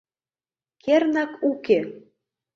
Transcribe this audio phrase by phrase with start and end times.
[0.83, 1.79] Кернак уке...